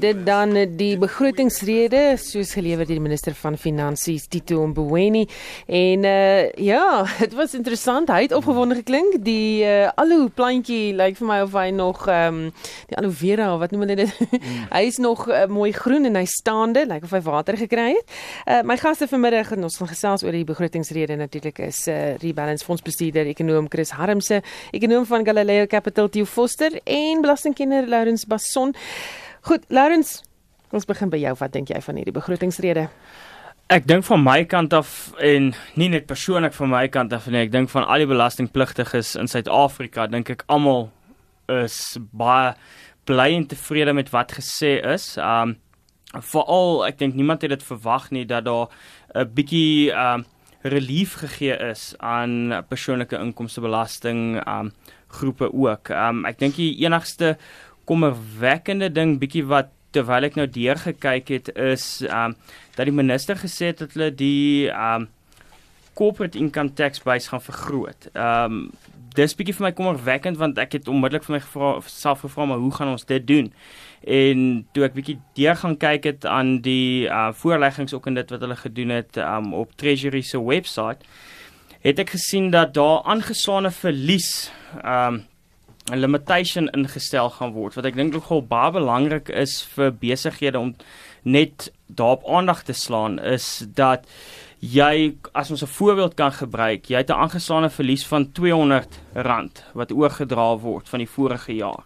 [0.00, 5.26] dit dan die begrotingsrede soos gelewer deur die minister van finansies Tito Mboweni
[5.66, 8.08] en uh, ja, dit was interessant.
[8.08, 9.18] Hy het opgewonde geklink.
[9.24, 12.40] Die uh, aloe plantjie lyk vir my of hy nog ehm um,
[12.90, 14.20] die aloe vera of wat noem hulle dit?
[14.30, 14.64] Mm.
[14.76, 18.18] hy is nog uh, mooi groen en hy staande, lyk of hy water gekry het.
[18.46, 22.66] Uh, my gaste vanmiddag en ons gaan gesels oor die begrotingsrede natuurlik is uh, Rebalance
[22.66, 24.40] fondsbestuurder ekonom Chris Harmse,
[24.72, 28.74] ekonom van Galileo Capital Theo Foster en belastingkenner Lawrence Basson.
[29.42, 30.20] Goed, Lawrence,
[30.70, 31.32] ons begin by jou.
[31.40, 32.88] Wat dink jy van hierdie begrotingsrede?
[33.70, 37.44] Ek dink van my kant af en nie net persoonlik van my kant af nie,
[37.46, 40.88] ek dink van al die belastingpligtiges in Suid-Afrika, dink ek almal
[41.50, 42.52] is baie
[43.08, 45.14] bly en tevrede met wat gesê is.
[45.22, 45.56] Um
[46.10, 48.68] veral ek dink niemand het dit verwag nie dat daar
[49.14, 50.26] 'n bietjie um
[50.62, 54.72] relief gegee is aan persoonlike inkomstebelasting um
[55.08, 55.90] groepe ook.
[55.90, 57.38] Um ek dink die enigste
[57.90, 62.36] kommerwekkende ding bietjie wat terwyl ek nou deurgekyk het is um
[62.76, 65.08] dat die minister gesê het dat hulle die um
[65.98, 68.08] corporate income tax base gaan vergroot.
[68.14, 68.70] Um
[69.16, 72.62] dis bietjie vir my kommerwekkend want ek het onmiddellik vir my gevra self gevra maar
[72.62, 73.50] hoe gaan ons dit doen?
[74.06, 78.30] En toe ek bietjie deur gaan kyk het aan die uh voorleggings ook en dit
[78.30, 81.02] wat hulle gedoen het um op Treasury se webwerf
[81.80, 84.52] het ek gesien dat daar aangesaane verlies
[84.84, 85.29] um 'n
[85.96, 90.74] limitation ingestel gaan word wat ek dink nogal baie belangrik is vir besighede om
[91.22, 94.06] net daarop aandag te slaan is dat
[94.60, 99.92] jy as ons 'n voorbeeld kan gebruik, jy het 'n aangeslaane verlies van R200 wat
[99.92, 101.84] oorgedra word van die vorige jaar.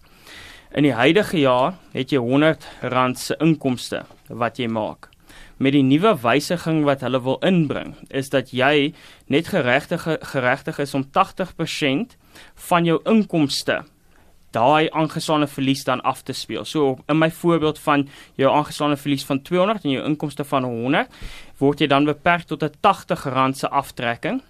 [0.75, 5.09] In die huidige jaar het jy R100 se inkomste wat jy maak.
[5.57, 8.93] Met die nuwe wysiging wat hulle wil inbring, is dat jy
[9.27, 12.17] net geregtig geregtig is om 80%
[12.55, 13.85] van jou inkomste
[14.55, 16.65] daai aangeslaane verlies dan af te speel.
[16.65, 18.09] So in my voorbeeld van
[18.41, 21.09] jou aangeslaane verlies van 200 en jou inkomste van 100,
[21.59, 24.43] word jy dan beperk tot 'n R80 se aftrekking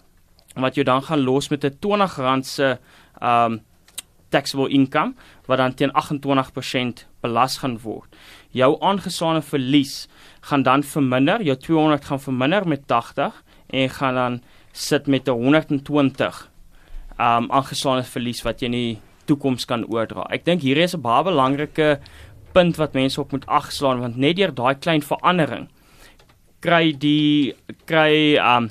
[0.55, 2.79] wat jy dan gaan los met 'n R20 se
[3.21, 3.63] um
[4.29, 5.15] taxable income
[5.47, 8.17] wat dan teen 28% belas gaan word.
[8.51, 10.09] Jou aangeslaane verlies
[10.41, 14.43] gaan dan verminder, jou 200 gaan verminder met 80 en gaan dan
[14.73, 16.51] sit met 'n 120
[17.19, 20.27] um aangeslaane verlies wat jy nie toekoms kan oordra.
[20.31, 22.01] Ek dink hier is 'n baie belangrike
[22.53, 25.69] punt wat mense op moet agslaan want net deur daai klein verandering
[26.65, 27.53] kry die
[27.89, 28.71] kry um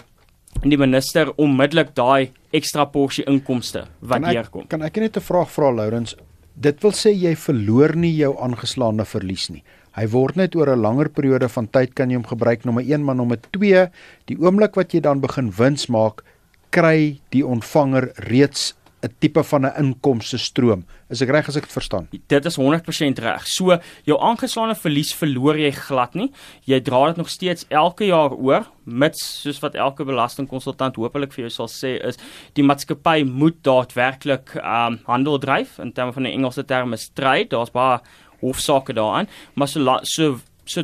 [0.63, 4.67] die minister onmiddellik daai ekstra porsie inkomste wat deurkom.
[4.69, 6.15] Kan ek net 'n vraag vra Lourens?
[6.55, 9.63] Dit wil sê jy verloor nie jou aangeslaande verlies nie.
[9.97, 13.03] Hy word net oor 'n langer periode van tyd kan jy hom gebruik nommer 1
[13.03, 13.89] maar nommer 2
[14.25, 16.23] die oomblik wat jy dan begin wins maak
[16.71, 20.85] kry die ontvanger reeds 'n tipe van 'n inkomste stroom.
[21.09, 22.07] Is ek reg as ek dit verstaan?
[22.27, 23.47] Dit is 100% reg.
[23.47, 26.31] So jou aangeslaane verlies verloor jy glad nie.
[26.65, 31.47] Jy dra dit nog steeds elke jaar oor, mits soos wat elke belastingkonsultant hopelik vir
[31.47, 32.17] jou sal sê is
[32.53, 37.49] die maatskappy moet daadwerklik um handel dryf in terme van 'n Engelse term is trade.
[37.49, 37.99] Daar's baie
[38.41, 40.83] hofsaake daaraan, maar so so so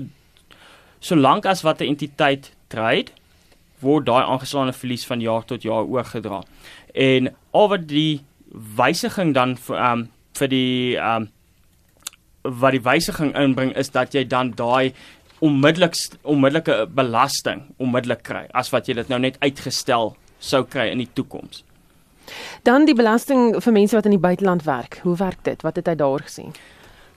[0.99, 3.11] solank as wat 'n entiteit trade
[3.81, 6.41] word daai aangeslaane verlies van jaar tot jaar oorgedra
[6.93, 8.21] en al wat die
[8.77, 10.07] wysiging dan vir ehm um,
[10.39, 11.29] vir die ehm um,
[12.61, 14.93] wat die wysiging inbring is dat jy dan daai
[15.39, 21.03] onmiddellik onmiddellike belasting onmiddellik kry as wat jy dit nou net uitgestel sou kry in
[21.03, 21.63] die toekoms.
[22.63, 24.99] Dan die belasting vir mense wat in die buiteland werk.
[25.03, 25.61] Hoe werk dit?
[25.65, 26.53] Wat het hy daar gesien?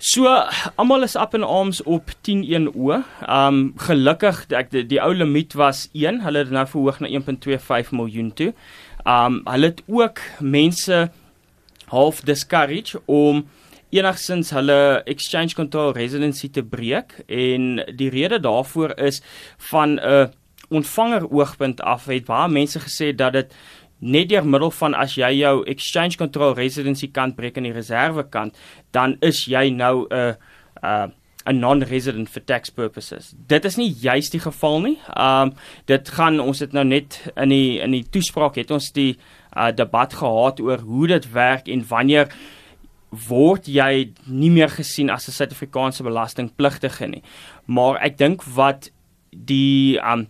[0.04, 3.04] So almal is up in arms op 101O.
[3.30, 6.18] Um gelukkig ek die, die ou limiet was 1.
[6.24, 8.48] Hulle het nou verhoog na 1.25 miljoen toe.
[9.06, 11.04] Um hulle het ook mense
[11.94, 13.44] half discourage om
[13.94, 19.22] enigsins hulle exchange control residency te breek en die rede daarvoor is
[19.70, 20.32] van 'n
[20.72, 23.54] ontvanger oogpunt af het baie mense gesê dat dit
[24.02, 28.26] net deur middel van as jy jou exchange control residency kant breek in die reserve
[28.34, 28.58] kant
[28.90, 30.36] dan is jy nou 'n
[30.82, 31.12] 'n
[31.46, 33.34] 'n non-resident for tax purposes.
[33.46, 34.98] Dit is nie juist die geval nie.
[35.18, 35.52] Um
[35.86, 39.18] dit gaan ons het nou net in die in die toespraak het ons die
[39.56, 42.30] uh, debat gehad oor hoe dit werk en wanneer
[43.28, 47.22] word jy nie meer gesien as 'n Suid-Afrikaanse belastingpligtige nie.
[47.66, 48.90] Maar ek dink wat
[49.30, 50.28] die um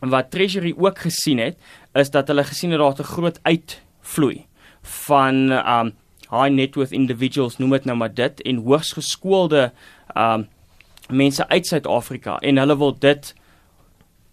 [0.00, 1.56] wat Treasury ook gesien het
[1.94, 4.46] is dat hulle gesien het daar 'n groot uitvloei
[4.82, 5.92] van um
[6.30, 9.72] high net worth individuals noem dit nou maar dit en hoogs geskoolde
[10.16, 10.48] um
[11.08, 13.34] mense uit Suid-Afrika en hulle wil dit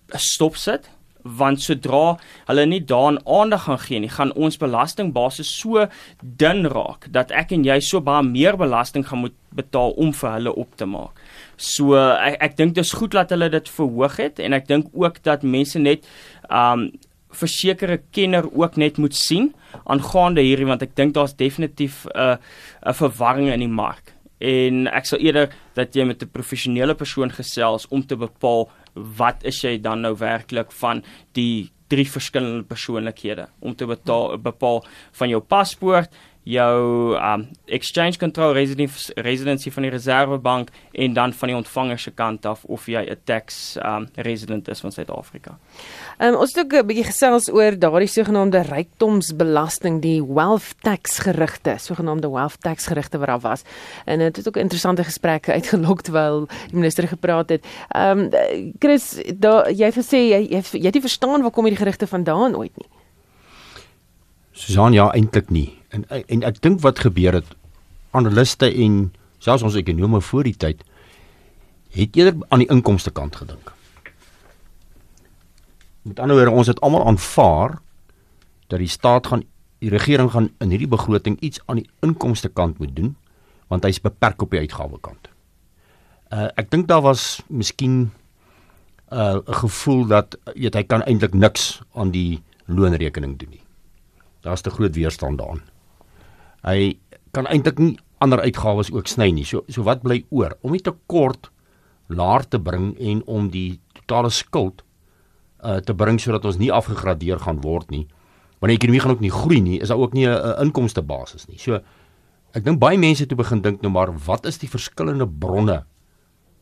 [0.08, 0.90] stop sit
[1.26, 5.88] want sodra hulle nie daaraan aandag gaan gee nie, gaan ons belastingbasis so
[6.22, 10.32] dun raak dat ek en jy so baie meer belasting gaan moet betaal om vir
[10.36, 11.18] hulle op te maak.
[11.58, 15.22] So ek ek dink dis goed dat hulle dit verhoog het en ek dink ook
[15.24, 16.08] dat mense net
[16.50, 16.92] um
[17.36, 19.50] versekerde kenner ook net moet sien
[19.84, 22.38] aangaande hierdie want ek dink daar's definitief 'n uh,
[22.86, 24.14] 'n verwarring in die mark.
[24.40, 29.44] En ek sal eerder dat jy met 'n professionele persoon gesels om te bepaal wat
[29.44, 31.04] is jy dan nou werklik van
[31.34, 33.48] die drie verskillende persoonlikhede.
[33.60, 36.10] Om te betaal, bepaal van jou paspoort
[36.46, 42.12] jou um exchange control residency residency van die reservebank en dan van die ontvanger se
[42.14, 45.58] kant af of jy 'n tax um resident is van Suid-Afrika.
[46.20, 51.76] Um ons het ook 'n bietjie gesels oor daardie sogenaamde rykdomsbelasting, die wealth tax gerugte,
[51.78, 53.64] sogenaamde wealth tax gerugte wat daar was.
[54.06, 57.66] En dit het ook interessante gesprekke uitgelok terwyl die minister gepraat het.
[57.96, 58.30] Um
[58.80, 62.08] Chris, daar jy het gesê jy jy, jy het nie verstaan waar kom hierdie gerugte
[62.08, 62.95] vandaan ooit nie.
[64.56, 65.70] Susan ja eintlik nie.
[65.92, 67.56] En en ek dink wat gebeur het
[68.16, 69.12] analiste en
[69.44, 70.84] selfs ons ekonome voor die tyd
[71.96, 73.72] het eerder aan die inkomste kant gedink.
[76.08, 77.78] Met ander woorde ons het almal aanvaar
[78.72, 79.44] dat die staat gaan
[79.84, 83.16] die regering gaan in hierdie begroting iets aan die inkomste kant moet doen
[83.68, 85.30] want hy's beperk op die uitgawe kant.
[86.32, 88.12] Uh ek dink daar was miskien
[89.12, 93.65] uh 'n gevoel dat weet, hy kan eintlik niks aan die loonrekening doen nie.
[94.46, 95.64] Daar's te groot weerstand daarin.
[96.66, 96.96] Hy
[97.34, 99.46] kan eintlik nie ander uitgawes ook sny nie.
[99.46, 100.56] So so wat bly oor?
[100.62, 101.50] Om die tekort
[102.14, 104.84] laer te bring en om die totale skuld
[105.66, 108.06] uh te bring sodat ons nie afgegradeer gaan word nie.
[108.62, 111.48] Want die ekonomie gaan ook nie groei nie, is daar ook nie 'n inkomste basis
[111.48, 111.58] nie.
[111.58, 111.82] So
[112.54, 115.84] ek dink baie mense toe begin dink nou maar wat is die verskillende bronne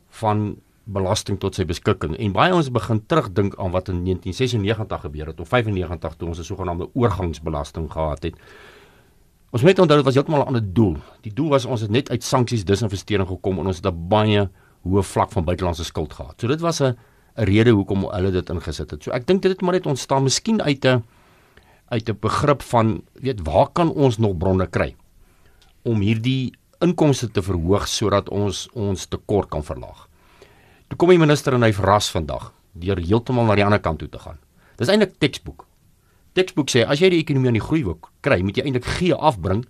[0.10, 5.32] van belasting tot sy beskikking en baie ons begin terugdink aan wat in 1996 gebeur
[5.32, 8.36] het of 95 toe ons 'n sogenaamde oorgangsbelasting gehad het.
[9.54, 10.98] Ons moet onthou dit was heeltemal 'n ander doel.
[11.22, 14.50] Die doel was ons het net uit sanksies disinvestering gekom en ons het 'n baie
[14.84, 16.36] hoë vlak van buitelandse skuld gehad.
[16.42, 16.96] So dit was 'n
[17.38, 19.04] 'n rede hoekom hulle dit ingesit het.
[19.04, 21.04] So ek dink dit het maar net ontstaan miskien uit 'n
[21.90, 24.96] uit 'n begrip van weet waar kan ons nog bronne kry
[25.84, 30.08] om hierdie inkomste te verhoog sodat ons ons tekort kan verlaag.
[30.94, 34.08] Toe kom die minister en hy verras vandag deur heeltemal na die ander kant toe
[34.14, 34.36] te gaan.
[34.78, 35.64] Dis eintlik teksboek.
[36.38, 39.10] Teksboek sê as jy die ekonomie aan die groei wil kry, moet jy eintlik G
[39.18, 39.64] afbring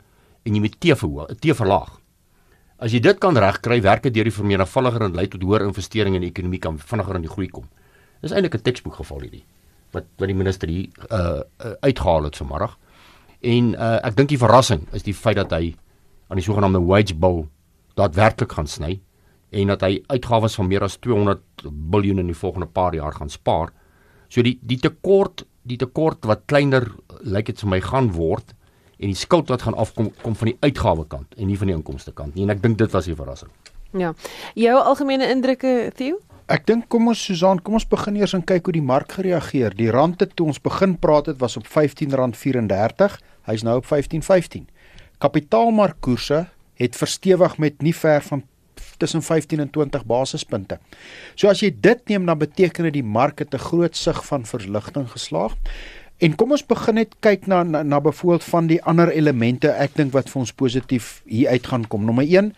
[0.43, 1.93] en jy moet T verhoog, T verlaag.
[2.75, 6.19] As jy dit kan regkry, werk dit deur die vermenigvuldiger en lei tot hoër investeringe
[6.19, 7.71] in die ekonomie kan vinniger aan die groei kom.
[8.19, 9.45] Dis eintlik 'n teksboek geval hierdie
[9.95, 12.75] wat wat die minister hier uh, uh uitgehaal het vanmiddag.
[13.39, 15.71] En uh ek dink die verrassing is die feit dat hy
[16.27, 17.47] aan die sogenaamde wage bill
[17.95, 18.99] daadwerklik gaan sny
[19.53, 23.29] en dat hy uitgawes van meer as 200 miljard in die volgende paar jaar gaan
[23.29, 23.71] spaar.
[24.29, 26.89] So die die tekort, die tekort wat kleiner
[27.21, 28.55] lyk dit vir my gaan word
[28.99, 31.77] en die skuld wat gaan afkom kom van die uitgawe kant en nie van die
[31.77, 33.51] inkomste kant nie en ek dink dit was die verrassing.
[33.93, 34.13] Ja.
[34.57, 36.17] Jou algemene indrukke, Theo?
[36.51, 39.75] Ek dink kom ons Susan, kom ons begin eers en kyk hoe die mark gereageer.
[39.77, 43.15] Die rand het toe ons begin praat het was op R15.34.
[43.47, 44.65] Hy's nou op 15.15.
[45.23, 46.41] Kapitaalmarkkoerse
[46.81, 48.43] het verstewig met nie ver van
[48.97, 50.79] tussen 15 en 20 basispunte.
[51.35, 54.45] So as jy dit neem dan beteken dit die mark het 'n groot sig van
[54.45, 55.55] verligting geslaag.
[56.17, 59.95] En kom ons begin net kyk na na, na byvoorbeeld van die ander elemente ek
[59.95, 62.05] dink wat vir ons positief hier uit gaan kom.
[62.05, 62.53] Nommer 1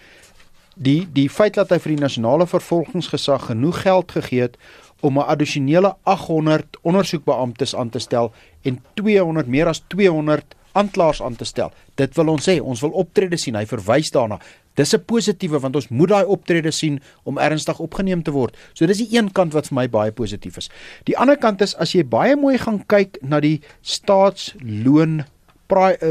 [0.76, 4.58] die die feit dat hy vir die nasionale vervolgingsgesag genoeg geld gegee het
[5.02, 11.36] om 'n addisionele 800 ondersoekbeamptes aan te stel en 200 meer as 200 aanklaers aan
[11.40, 11.72] te stel.
[12.00, 13.56] Dit wil ons sê, ons wil optrede sien.
[13.56, 14.40] Hy verwys daarna.
[14.76, 18.56] Dis 'n positiewe want ons moet daai optrede sien om ernstig opgeneem te word.
[18.74, 20.70] So dis die een kant wat vir my baie positief is.
[21.06, 25.24] Die ander kant is as jy baie mooi gaan kyk na die staatsloon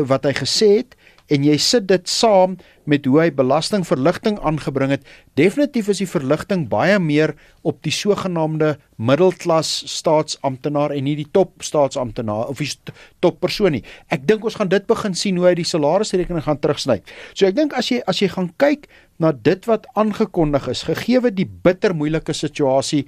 [0.08, 0.96] wat hy gesê het,
[1.32, 2.56] en jy sit dit saam
[2.90, 5.04] met hoe hy belastingverligting aangebring het,
[5.40, 7.32] definitief is die verligting baie meer
[7.64, 12.68] op die sogenaamde middelklas staatsamptenaar en nie die top staatsamptenaar of die
[13.24, 13.84] top persoon nie.
[14.12, 17.00] Ek dink ons gaan dit begin sien hoe hy die salarisrekening gaan terugsny.
[17.32, 18.90] So ek dink as jy as jy gaan kyk
[19.22, 23.04] na dit wat aangekondig is, gegee die bitter moeilike situasie,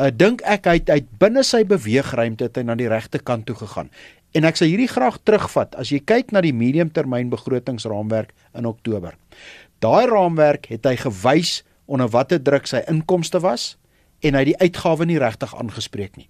[0.00, 3.58] uh, dink ek hy het binne sy beweegruimte het hy na die regte kant toe
[3.58, 3.92] gegaan.
[4.30, 9.16] En ek sal hierdie graag terugvat as jy kyk na die mediumtermyn begrotingsraamwerk in Oktober.
[9.82, 11.60] Daai raamwerk het hy gewys
[11.90, 13.74] onder watter druk sy inkomste was
[14.22, 16.28] en hy die uitgawe nie regtig aangespreek nie.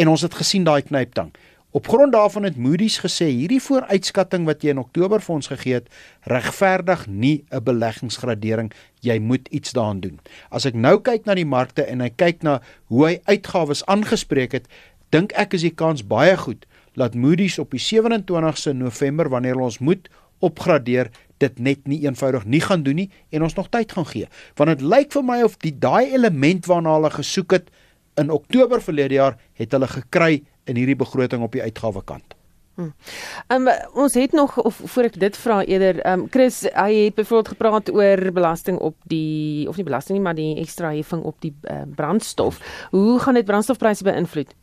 [0.00, 1.34] En ons het gesien daai knyptang.
[1.76, 5.76] Op grond daarvan het Moody's gesê hierdie vooruitskatting wat jy in Oktober vir ons gegee
[5.80, 5.92] het,
[6.28, 8.72] regverdig nie 'n beleggingsgradering.
[9.00, 10.20] Jy moet iets daaraan doen.
[10.50, 14.52] As ek nou kyk na die markte en ek kyk na hoe hy uitgawes aangespreek
[14.52, 14.68] het,
[15.10, 19.78] dink ek is die kans baie goed laat Moody's op die 27ste November wanneer ons
[19.78, 20.08] moet
[20.42, 21.10] opgradeer
[21.42, 24.28] dit net nie eenvoudig nie gaan doen nie en ons nog tyd gaan gee.
[24.58, 27.72] Want dit lyk vir my of die daai element waarna hulle gesoek het
[28.20, 32.36] in Oktober verlede jaar het hulle gekry in hierdie begroting op die uitgawekant.
[32.76, 36.94] Ehm um, ons het nog of voor ek dit vra eerder ehm um, Chris hy
[37.04, 41.22] het byvoorbeeld gepraat oor belasting op die of nie belasting nie maar die ekstra heffing
[41.22, 42.60] op die uh, brandstof.
[42.90, 44.54] Hoe gaan dit brandstofpryse beïnvloed?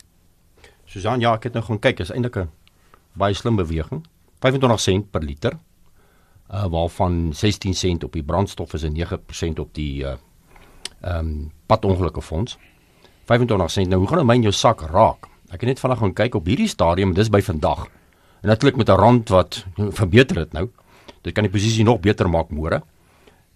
[0.89, 2.49] Susan ja, ek het nou gaan kyk, is eintlik 'n
[3.13, 4.05] baie slim beweging.
[4.41, 5.53] 25 sent per liter.
[6.49, 10.17] Uh waarvan 16 sent op die brandstof is en 9% op die uh
[11.01, 12.57] ehm um, padongelukke fonds.
[13.25, 13.87] 25 sent.
[13.87, 15.27] Nou hoe gaan dit my in jou sak raak?
[15.51, 17.85] Ek het net vanaand gaan kyk op hierdie stadium, dis by vandag.
[18.41, 19.65] En natuurlik met 'n rand wat
[20.01, 20.69] verbeter het nou.
[21.21, 22.81] Dit kan die posisie nog beter maak môre.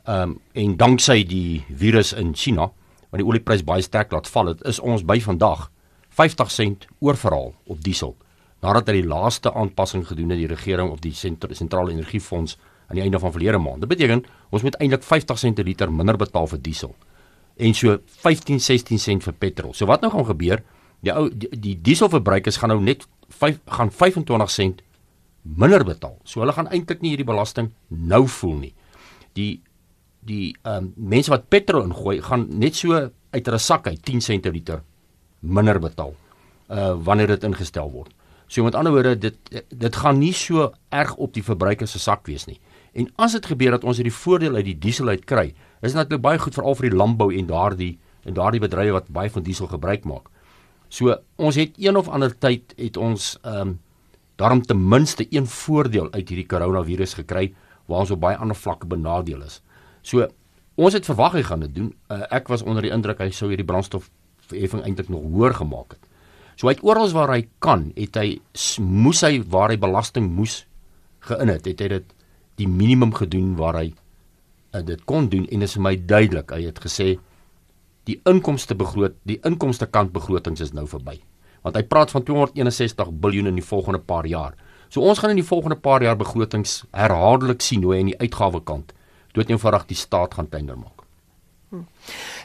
[0.05, 2.71] Ehm um, en danksy die virus in China,
[3.09, 5.72] wat die olieprys baie sterk laat val het, is ons by vandag
[6.13, 8.15] 50 sent oorverhaal op diesel.
[8.63, 13.03] Nadat hulle die laaste aanpassing gedoen het die regering op die sentrale energiefonds aan die
[13.03, 13.83] einde van verlede maand.
[13.83, 16.95] Dit beteken ons moet eintlik 50 sent per liter minder betaal vir diesel
[17.55, 19.73] en so 15 16 sent vir petrol.
[19.73, 20.63] So wat nou gaan gebeur?
[21.03, 24.81] Die ou die, die dieselverbruikers gaan nou net 5 gaan 25 sent
[25.43, 26.17] minder betaal.
[26.23, 28.73] So hulle gaan eintlik nie hierdie belasting nou voel nie.
[29.37, 29.61] Die
[30.23, 34.21] die ehm um, mense wat petrol ingooi gaan net so uit hulle sak uit 10
[34.23, 34.83] sent per liter
[35.43, 36.15] minder betaal
[36.71, 38.11] uh wanneer dit ingestel word.
[38.47, 42.27] So met ander woorde dit dit gaan nie so erg op die verbruiker se sak
[42.27, 42.59] wees nie.
[42.93, 45.97] En as dit gebeur dat ons hierdie voordeel uit die diesel uit kry, is dit
[45.97, 49.43] natuurlik baie goed veral vir die landbou en daardie en daardie bedrywe wat baie van
[49.43, 50.29] diesel gebruik maak.
[50.93, 53.79] So ons het een of ander tyd het ons ehm um,
[54.35, 57.51] daarom ten minste een voordeel uit hierdie koronavirus gekry
[57.85, 59.59] waar ons op baie ander vlakke benadeel is.
[60.01, 60.27] So
[60.75, 61.91] ons het verwag hy gaan dit doen.
[62.09, 63.67] Uh, ek was onder die indruk hy sou hierdie
[64.43, 65.99] brandstofheffing eintlik nog hoër gemaak het.
[66.55, 68.39] So hy het oral waar hy kan, het hy
[68.79, 70.65] moes hy waar hy belasting moes
[71.19, 72.13] gein het, het hy dit
[72.57, 73.93] die minimum gedoen waar hy
[74.73, 76.51] uh, dit kon doen en dit is vir my duidelik.
[76.51, 77.17] Hy het gesê
[78.05, 81.21] die inkomste begroot, die inkomste kant begrotings is nou verby.
[81.63, 84.57] Want hy praat van 261 miljard in die volgende paar jaar.
[84.91, 88.19] So ons gaan in die volgende paar jaar begrotings herhaaldelik sien hoe hy in die
[88.19, 88.93] uitgawe kant
[89.33, 91.07] dood eenvoudig die staat gaan tuinder maak.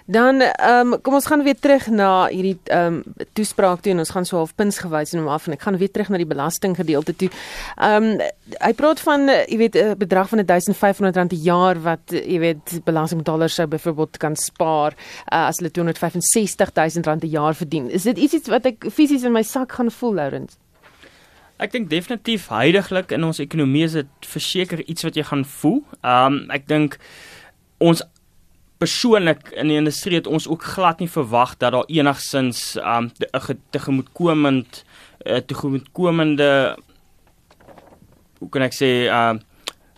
[0.08, 3.98] Dan ehm um, kom ons gaan weer terug na hierdie ehm um, toespraak toe en
[4.00, 6.16] ons gaan so half puns gewys en hom af en ek gaan weer terug na
[6.16, 7.28] die belasting gedeelte toe.
[7.76, 8.22] Ehm um,
[8.64, 12.80] hy praat van jy weet 'n bedrag van 1500 rand per jaar wat jy weet
[12.84, 17.90] belastingbetalers sou byvoorbeeld kan spaar uh, as hulle 265000 rand per jaar verdien.
[17.90, 20.56] Is dit iets wat ek fisies in my sak gaan voel, Lourens?
[21.58, 25.82] Ek dink definitief heidaglik in ons ekonomie is dit verseker iets wat jy gaan voel.
[26.00, 26.96] Ehm um, ek dink
[27.78, 28.02] ons
[28.78, 33.61] persoonlik in die industrie het ons ook glad nie verwag dat daar enigsins um 'n
[33.70, 34.85] tegemoetkomend
[35.26, 36.78] uh, tegemoetkomende
[38.38, 39.40] hoe kan ek sê um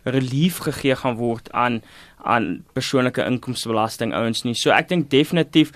[0.05, 1.83] relief gegee gaan word aan
[2.25, 4.55] aan persoonlike inkomstebelasting ouens nie.
[4.55, 5.73] So ek dink definitief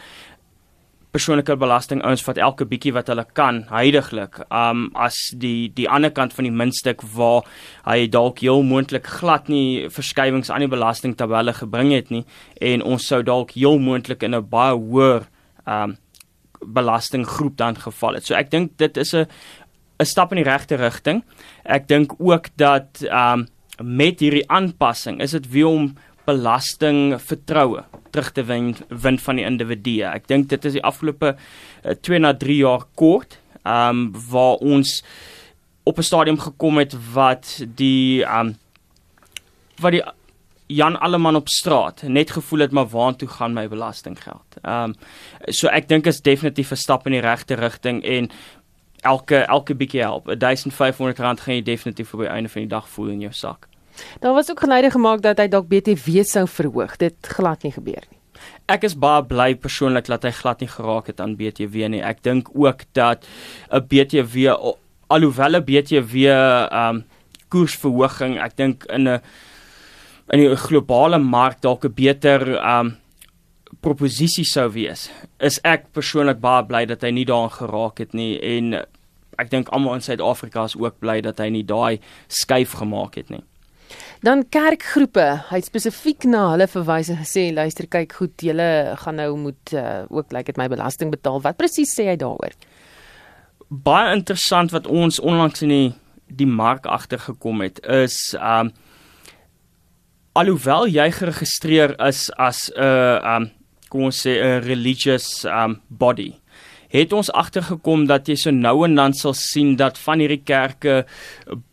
[1.15, 4.41] persoonlike belasting ouens vat elke bietjie wat hulle kan heidaglik.
[4.51, 7.47] Um as die die ander kant van die muntstuk waar
[7.87, 12.25] hy dalk heel moontlik glad nie verskywings aan die belastingtabelle gebring het nie
[12.59, 15.29] en ons sou dalk heel moontlik in 'n baie hoër
[15.67, 15.97] um
[16.65, 18.27] belastinggroep dan geval het.
[18.27, 19.27] So ek dink dit is 'n
[20.01, 21.23] 'n stap in die regte rigting.
[21.65, 23.47] Ek dink ook dat um
[23.79, 25.95] met hierdie aanpassing is dit weer om
[26.27, 30.07] belasting vertroue terug te wen win van die individue.
[30.09, 31.35] Ek dink dit is die afgelope
[31.83, 35.01] 2 uh, na 3 jaar kort, ehm um, waar ons
[35.85, 38.59] op 'n stadium gekom het wat die ehm um,
[39.81, 40.05] wat die
[40.67, 44.59] Jan Alleman op straat net gevoel het maar waartoe gaan my belastinggeld.
[44.63, 44.95] Ehm um,
[45.49, 48.31] so ek dink is definitief 'n stap in die regte rigting en
[49.01, 50.27] elke elke bietjie help.
[50.39, 53.69] 1500 rand gaan jy definitief op die einde van die dag voel in jou sak.
[54.21, 56.97] Daar was ook geluide gemaak dat hy dalk BTW sou verhoog.
[56.97, 58.21] Dit glad nie gebeur nie.
[58.69, 62.03] Ek is baie bly persoonlik dat hy glad nie geraak het aan BTW nie.
[62.03, 63.27] Ek dink ook dat
[63.71, 64.53] 'n BTW
[65.09, 66.15] alhoewel 'n BTW
[66.73, 67.05] um
[67.49, 69.21] koersverhoging, ek dink in 'n
[70.33, 72.97] in die globale mark dalk 'n beter um
[73.81, 75.11] proposisie sou wees.
[75.41, 78.87] Is ek persoonlik baie bly dat hy nie daaraan geraak het nie en
[79.39, 83.31] ek dink almal in Suid-Afrika is ook bly dat hy nie daai skuif gemaak het
[83.31, 83.43] nie.
[84.25, 88.69] Dan kerkgroepe, hy het spesifiek na hulle verwys en gesê luister kyk goed, julle
[89.03, 91.43] gaan nou moet uh, ook lyk like dit my belasting betaal.
[91.45, 92.55] Wat presies sê hy daaroor?
[93.69, 95.91] Baie interessant wat ons onlangs in die
[96.33, 98.73] die mark agtergekom het is um
[100.41, 103.51] alhoewel jy geregistreer is as 'n uh, um
[103.93, 106.33] kom ons sê 'n religious um body
[106.95, 111.03] het ons agtergekom dat jy so nou en dan sal sien dat van hierdie kerke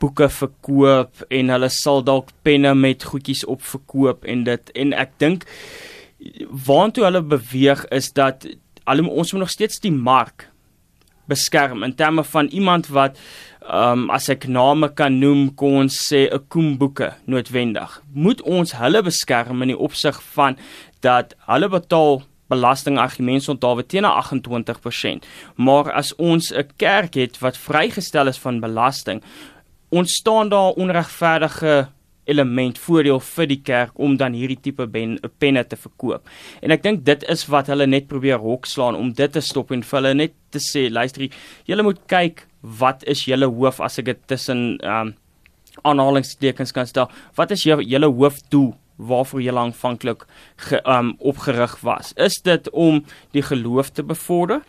[0.02, 4.74] boeke verkoop en hulle sal dalk penne met goedjies op verkoop en dit.
[4.76, 5.46] En ek dink
[6.68, 8.48] waantoe hulle beweeg is dat
[8.90, 10.48] hulle ons moet nog steeds die mark
[11.30, 13.20] beskerm in terme van iemand wat
[13.62, 18.02] ehm um, as ek name kan noem kon ons sê 'n koemboeke noodwendig.
[18.14, 20.58] Moet ons hulle beskerm in die opsig van
[21.00, 25.26] dat hulle betaal belastingargumentsontawe teen 28%.
[25.56, 29.24] Maar as ons 'n kerk het wat vrygestel is van belasting,
[29.90, 31.88] ontstaan daar onregverdige
[32.24, 36.30] element voordeel vir die kerk om dan hierdie tipe ben, penne te verkoop.
[36.62, 39.84] En ek dink dit is wat hulle net probeer hokslaan om dit te stop en
[39.84, 41.28] vir hulle net te sê, luister,
[41.70, 45.18] julle moet kyk wat is julle hoof as ek dit tussen ehm um,
[45.88, 47.08] aanhalingstekens kan stel.
[47.38, 48.74] Wat is julle hoofdoel
[49.08, 50.26] waarvoor jy aanvanklik
[50.86, 52.14] um, opgerig was.
[52.16, 54.62] Is dit om die geloof te bevorder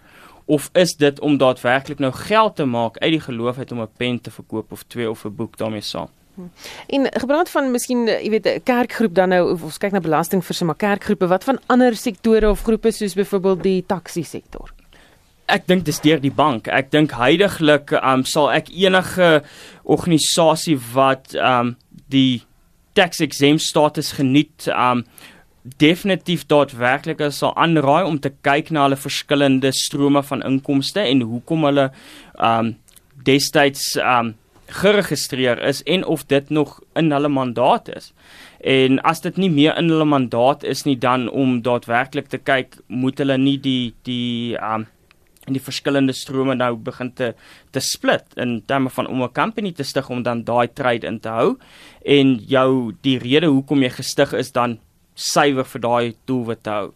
[0.45, 3.97] of is dit om daadwerklik nou geld te maak uit die geloof uit om 'n
[3.97, 6.09] pen te verkoop of twee of 'n boek daarmee saam?
[6.87, 10.45] En gebrand van miskien jy weet 'n kerkgroep dan nou of ons kyk na belasting
[10.45, 14.73] vir se maar kerkgroepe wat van ander sektore of groepe soos byvoorbeeld die taxi sektor.
[15.47, 16.69] Ek dink dis deur die bank.
[16.69, 19.43] Ek dink heidaglik um, sal ek enige
[19.83, 21.77] organisasie wat um,
[22.09, 22.43] die
[22.93, 25.05] tax exempt status geniet um
[25.79, 31.69] definitief daadwerklik sal aanraai om te kyk na hulle verskillende strome van inkomste en hoekom
[31.69, 31.91] hulle
[32.51, 32.75] um
[33.27, 34.35] destyds um
[34.73, 38.13] geregistreer is en of dit nog in hulle mandaat is.
[38.61, 42.79] En as dit nie meer in hulle mandaat is nie dan om daadwerklik te kyk,
[42.87, 44.87] moet hulle nie die die um
[45.47, 47.33] en die verskillende strome nou begin te
[47.75, 51.21] te split in terme van om 'n company te stig om dan daai trade in
[51.21, 51.59] te hou
[52.05, 54.79] en jou die rede hoekom jy gestig is dan
[55.15, 56.93] suiwer vir daai doelwit te hou.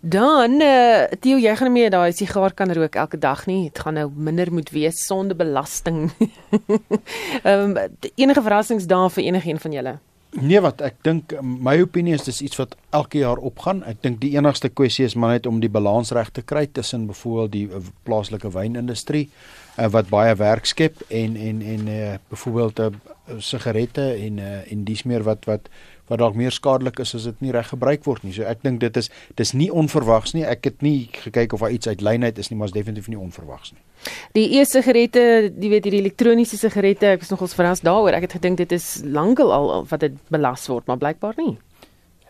[0.00, 3.68] Dan uh, Theo, jy gaan mee daai sigaar kan rook elke dag nie.
[3.68, 6.10] Dit gaan nou minder moet wees sonder belasting.
[7.42, 9.98] Ehm um, enige verrassings daar vir enigiemand van julle?
[10.36, 13.80] Nee wat ek dink my opinie is dis iets wat elke jaar opgaan.
[13.88, 17.06] Ek dink die enigste kwessie is maar net om die balans reg te kry tussen
[17.08, 19.26] byvoorbeeld die uh, plaaslike wynindustrie
[19.78, 22.90] uh, wat baie werk skep en en en uh, byvoorbeeld uh,
[23.38, 25.70] sigarette en uh, en dis meer wat wat
[26.08, 28.32] wat dalk meer skadelik is as dit nie reg gebruik word nie.
[28.36, 30.44] So ek dink dit is dis nie onverwags nie.
[30.46, 33.18] Ek het nie gekyk of daar iets uit lynheid is nie, maar is definitief nie
[33.18, 33.82] onverwags nie.
[34.38, 38.14] Die e-sigarette, jy weet hierdie elektroniese sigarette, ek was nogals verras daaroor.
[38.14, 41.56] Ek het gedink dit is lankal al wat dit belas word, maar blykbaar nie.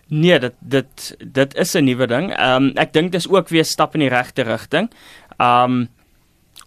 [0.08, 2.32] Nee, dit dit dit is 'n nuwe ding.
[2.32, 4.90] Ehm um, ek dink dis ook weer stap in die regte rigting.
[5.36, 5.88] Ehm um,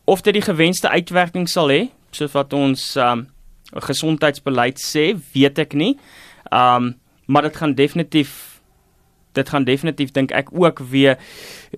[0.06, 3.28] of dit die gewenste uitwerking sal hê, soos wat ons ehm um,
[3.74, 5.98] gesondheidsbeleid sê, weet ek nie.
[6.52, 6.96] Ehm um,
[7.30, 8.62] maar dit gaan definitief
[9.32, 11.20] dit gaan definitief dink ek ook weer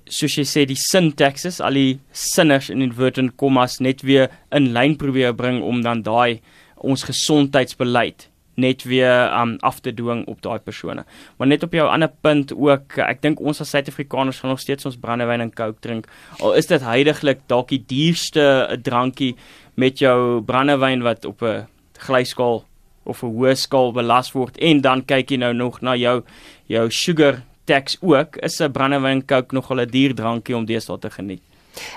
[0.08, 4.96] soos jy sê die syntaxes al die sinners in inverted commas net weer in lyn
[4.96, 6.40] probeer bring om dan daai
[6.78, 8.30] ons gesondheidsbeleid
[8.62, 11.06] net weer um, af te dwing op daai persone.
[11.38, 14.86] Maar net op jou ander punt ook, ek dink ons as Suid-Afrikaners gaan nog steeds
[14.90, 16.10] ons brandewyn en coke drink.
[16.40, 18.46] Al is dit heidaglik dalk die duurste
[18.84, 19.34] drankie
[19.80, 22.64] met jou brandewyn wat op 'n glyskaal
[23.04, 26.24] of 'n hoë skaal belas word en dan kyk jy nou nog na jou
[26.68, 31.10] jou sugar tax ook is 'n brandewyn coke nog 'n duur drankie om deesdae te
[31.10, 31.42] geniet.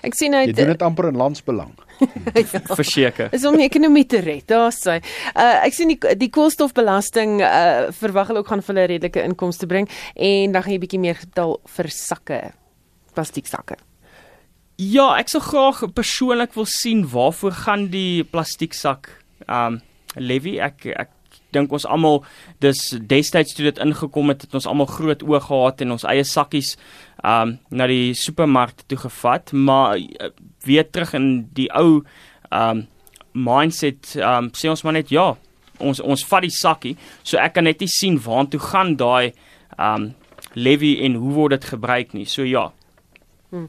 [0.03, 1.73] Ek sien hy Jy doen dit amper in landsbelang.
[2.35, 2.61] ja.
[2.75, 3.33] Verseker.
[3.35, 4.47] Is om ekonomie te red.
[4.51, 5.01] Daar sê.
[5.35, 9.67] Uh ek sien die die koolstofbelasting uh verwag hulle ook gaan vir hulle redelike inkomste
[9.67, 12.41] bring en dan gaan jy bietjie meer betaal vir sakke.
[13.15, 13.77] Plastieksakke.
[14.77, 19.11] Ja, ek sou graag persoonlik wil sien waarvoor gaan die plastieksak
[19.47, 19.83] um
[20.17, 20.59] levy.
[20.63, 21.13] Ek ek
[21.55, 22.23] dink ons almal
[22.63, 26.25] dis destyds toe dit ingekom het, het ons almal groot oë gehad en ons eie
[26.27, 26.75] sakkies
[27.25, 30.31] um na die supermark toe gevat, maar uh,
[30.67, 32.03] weer terug in die ou
[32.51, 32.85] um
[33.35, 35.33] mindset um sê ons maar net ja,
[35.83, 39.33] ons ons vat die sakkie, so ek kan net nie sien waartoe gaan daai
[39.79, 40.13] um
[40.55, 42.29] levy en hoe word dit gebruik nie.
[42.31, 42.69] So ja.
[43.51, 43.69] Hmm.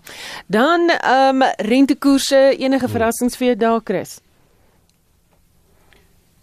[0.52, 4.20] Dan um rentekoerse enige verrassings vir jou daar Chris?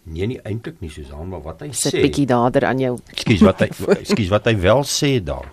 [0.02, 1.96] Nee nie eintlik nie Susan, maar wat hy Sit sê.
[1.96, 2.96] Sit bietjie nader aan jou.
[3.14, 3.68] Ekskuus wat hy
[4.02, 5.50] ekskuus wat hy wel sê daar.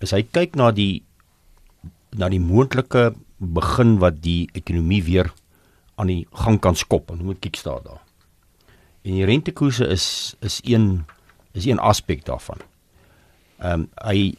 [0.00, 1.02] Is hy kyk na die
[2.16, 5.30] na die moontlike begin wat die ekonomie weer
[6.00, 7.12] aan die gang kan skop.
[7.12, 8.00] En hoe moet kyk staan daar?
[9.04, 11.04] En die rentekoerse is is een
[11.52, 12.64] is een aspek daarvan.
[13.60, 14.32] Ehm um, hy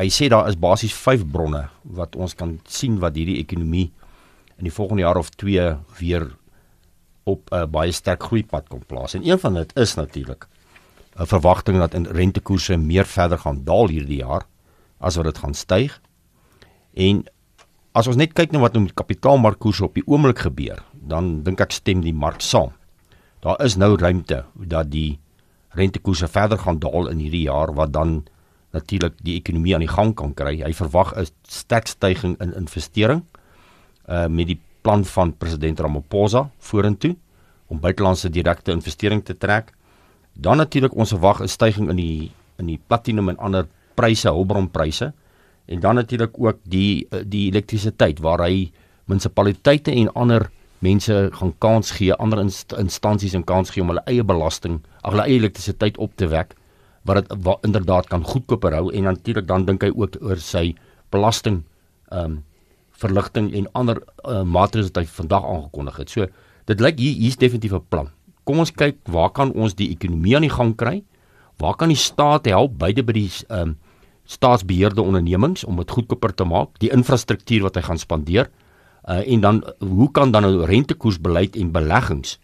[0.00, 3.90] hy sê daar is basies 5 bronne wat ons kan sien wat hierdie ekonomie
[4.58, 6.30] in die volgende jaar of 2 weer
[7.30, 9.14] op 'n uh, baie sterk groeipad kom plaas.
[9.14, 10.48] En een van dit is natuurlik
[11.18, 14.46] 'n verwagting dat in rentekoerse meer verder gaan daal hierdie jaar
[14.98, 16.00] as wat dit gaan styg.
[16.94, 17.24] En
[17.92, 21.60] as ons net kyk na wat nou met kapitaalmarkkoerse op die oomblik gebeur, dan dink
[21.60, 22.72] ek stem die mark saam.
[23.40, 25.18] Daar is nou ruimte dat die
[25.74, 28.24] rentekoerse verder gaan daal in hierdie jaar wat dan
[28.74, 30.60] natuurlik die ekonomie aan die gang kan kry.
[30.62, 33.24] Hy verwag 'n sterk stygings in investering
[34.08, 37.16] uh met die plan van president Ramaphosa vorentoe
[37.70, 39.72] om buitelandse direkte investering te trek.
[40.34, 45.12] Dan natuurlik ons verwag 'n stygings in die in die platinum en ander pryse, hulpbronpryse
[45.66, 48.72] en dan natuurlik ook die uh, die elektrisiteit waar hy
[49.04, 54.04] munisipaliteite en ander mense gaan kans gee, ander inst instansies en kans gee om hulle
[54.06, 56.56] eie belasting, ag hulle eie elektrisiteit op te wek
[57.08, 60.74] wat dit inderdaad kan goedkoper hou en natuurlik dan dink hy ook oor sy
[61.10, 61.62] belasting
[62.10, 62.38] ehm um,
[63.00, 66.12] verligting en ander uh, maatreëls wat hy vandag aangekondig het.
[66.12, 66.26] So
[66.70, 68.10] dit lyk hier hier's definitief 'n plan.
[68.44, 71.02] Kom ons kyk waar kan ons die ekonomie aan die gang kry?
[71.58, 73.78] Waar kan die staat help beide by die ehm um,
[74.30, 78.46] staatsbeheerde ondernemings om dit goedkoper te maak, die infrastruktuur wat hy gaan spandeer
[79.08, 82.38] uh, en dan hoe kan dan nou rentekoersbeleid en beleggings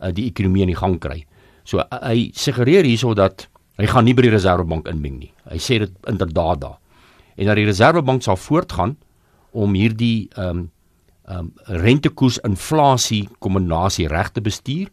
[0.00, 1.26] uh, die ekonomie aan die gang kry?
[1.64, 3.48] So uh, hy suggereer hierso dat
[3.80, 5.30] Hy gaan nie by die Reserwebank inmeng nie.
[5.48, 6.78] Hy sê dit inderdaad daar.
[7.40, 8.96] En dat die Reserwebank sal voortgaan
[9.52, 10.70] om hierdie ehm um,
[11.22, 11.52] ehm um,
[11.84, 14.88] rentekoers inflasie kombinasie reg te bestuur.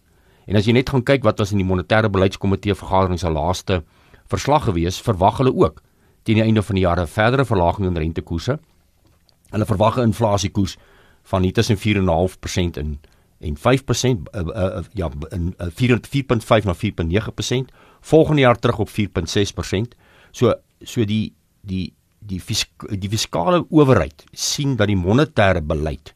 [0.45, 3.83] En as jy net gaan kyk wat was in die monetêre beleidskomitee vergadering se laaste
[4.29, 5.81] verslag gewees, verwag hulle ook
[6.23, 8.59] teen die einde van die jaar 'n verdere verlaging in rentekoerse.
[9.49, 10.77] Hulle verwag 'n inflasiekoers
[11.23, 12.99] van nie tussen 4.5% en
[13.39, 19.95] en 5% uh, uh, ja in uh, 4.5 na 4.9% volgende jaar terug op 4.6%.
[20.31, 26.13] So so die die die fisk, die fiskale owerheid sien dat die monetêre beleid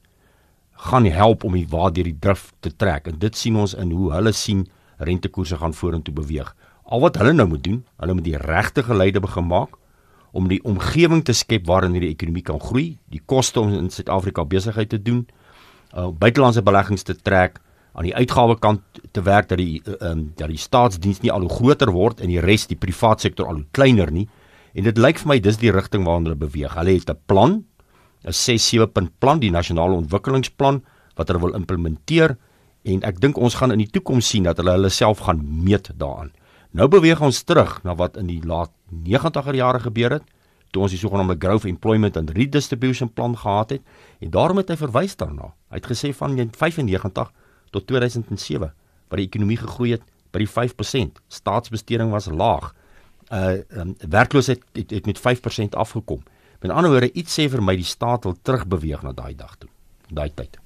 [0.90, 4.12] gaan help om die waardeur die drif te trek en dit sien ons in hoe
[4.14, 4.66] hulle sien
[5.04, 6.50] rentekoerse gaan vorentoe beweeg.
[6.84, 9.80] Al wat hulle nou moet doen, hulle moet die regte geleide begin maak
[10.34, 14.44] om die omgewing te skep waarin hierdie ekonomie kan groei, die koste om in Suid-Afrika
[14.50, 15.28] besigheid te doen,
[15.94, 17.60] uh, buitelandse beleggings te trek,
[17.94, 18.82] aan die uitgawekant
[19.14, 22.32] te werk dat die ehm um, dat die staatsdiens nie al hoe groter word en
[22.32, 24.26] die res die privaat sektor al hoe kleiner nie.
[24.74, 26.74] En dit lyk vir my dis die rigting waarna hulle beweeg.
[26.74, 27.64] Hulle het 'n plan,
[28.26, 30.84] 'n 6-7 punt plan, die nasionale ontwikkelingsplan
[31.16, 32.38] wat hulle wil implementeer
[32.84, 35.92] en ek dink ons gaan in die toekoms sien dat hulle hulle self gaan meet
[35.98, 36.32] daaraan.
[36.72, 40.24] Nou beweeg ons terug na wat in die laat 90er jare gebeur het
[40.74, 43.82] toe ons die sogenaamde growth employment and redistribution plan gehad het
[44.20, 45.54] en daarom het hy verwys daarna.
[45.70, 47.30] Hy het gesê van 95
[47.72, 48.74] tot 2007
[49.10, 51.20] waar die ekonomie gegroei het by die 5%.
[51.30, 52.72] Staatsbesteding was laag.
[53.30, 56.24] Uh um, werkloosheid het, het met 5% afgekom.
[56.60, 59.70] Met ander woorde, iets sê vir my die staat wil terugbeweeg na daai dag toe.
[60.10, 60.58] Daai tyd.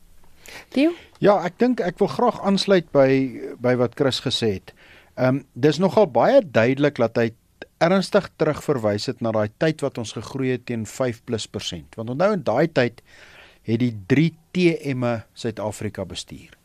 [0.69, 0.93] Theo?
[1.19, 3.09] Ja, ek dink ek wil graag aansluit by
[3.61, 4.73] by wat Chris gesê het.
[5.17, 7.31] Ehm um, dis nogal baie duidelik dat hy
[7.81, 11.97] ernstig terugverwys het na daai tyd wat ons gegroei het teen 5+%.
[11.97, 13.01] Want onthou in daai tyd
[13.67, 16.55] het die 3 TM'e Suid-Afrika bestuur.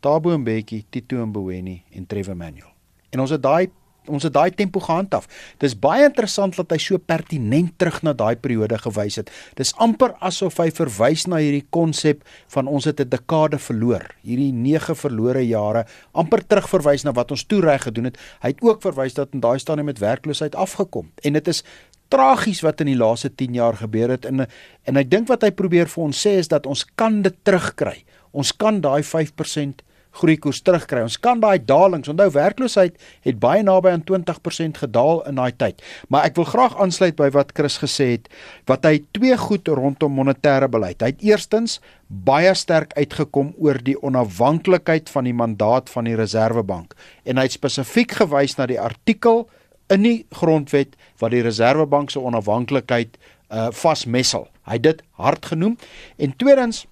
[0.00, 2.70] Tabo Mbeki, Tito Mboweni en Trevor Manuel.
[3.10, 3.68] En ons het daai
[4.08, 5.28] ons het daai tempo gehandhaaf.
[5.62, 9.30] Dis baie interessant dat hy so pertinent terug na daai periode gewys het.
[9.56, 14.04] Dis amper asof hy verwys na hierdie konsep van ons het 'n dekade verloor.
[14.22, 18.18] Hierdie 9 verlore jare amper terugverwys na wat ons toe reg gedoen het.
[18.42, 21.10] Hy het ook verwys dat in daai stadium met werkloosheid afgekom.
[21.22, 21.64] En dit is
[22.08, 24.46] tragies wat in die laaste 10 jaar gebeur het en
[24.84, 28.04] en ek dink wat hy probeer vir ons sê is dat ons kan dit terugkry.
[28.32, 29.84] Ons kan daai 5%
[30.18, 31.02] groeikoers terugkry.
[31.06, 35.82] Ons kan daai dalings, onthou werkloosheid het baie naby aan 20% gedaal in daai tyd.
[36.08, 38.28] Maar ek wil graag aansluit by wat Chris gesê het,
[38.70, 41.00] wat hy twee goed rondom monetêre beleid.
[41.02, 41.78] Hy het eerstens
[42.08, 46.94] baie sterk uitgekom oor die onafhanklikheid van die mandaat van die Reserwebank
[47.28, 49.44] en hy het spesifiek gewys na die artikel
[49.92, 54.46] in die grondwet wat die Reserwebank se onafhanklikheid uh vasmessel.
[54.68, 55.76] Hy het dit hard genoem.
[56.20, 56.84] En tweedens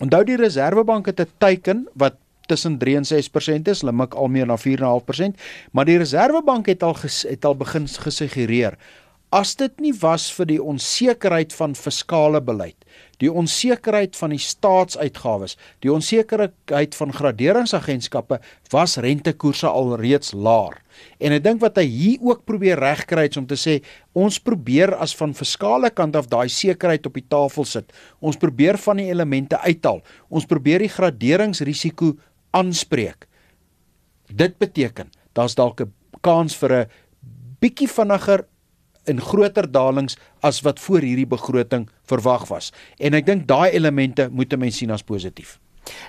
[0.00, 4.28] onthou die Reserwebank het 'n teiken wat tussen 3 en 6% is, hulle mik al
[4.32, 5.40] meer na 4.5%,
[5.72, 8.78] maar die Reserwebank het al ges, het al begin gesuggereer
[9.34, 12.76] as dit nie was vir die onsekerheid van fiskale beleid,
[13.18, 18.38] die onsekerheid van die staatsuitgawes, die onsekerheid van graderingsagentskappe,
[18.70, 20.76] was rentekoerse al reeds laag.
[21.18, 23.80] En ek dink wat hy hier ook probeer regkry is om te sê
[24.14, 27.90] ons probeer as van fiskale kant af daai sekerheid op die tafel sit.
[28.22, 30.04] Ons probeer van die elemente uithaal.
[30.30, 32.12] Ons probeer die graderingsrisiko
[32.54, 33.26] aanspreek.
[34.30, 36.90] Dit beteken daar's dalk 'n kans vir 'n
[37.60, 38.46] bietjie vinniger
[39.04, 42.72] en groter dalings as wat voor hierdie begroting verwag was.
[42.98, 45.58] En ek dink daai elemente moet 'n mens sien as positief.